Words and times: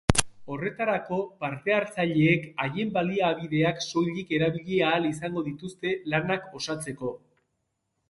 Horretarako 0.53 1.19
partehartzaileek 1.43 2.49
haien 2.65 2.95
baliabideak 2.97 3.87
soilik 3.91 4.35
erabili 4.41 4.83
ahal 4.89 5.09
izango 5.15 5.47
dituzte 5.53 5.97
lanak 6.17 6.53
osatzeko. 6.63 7.17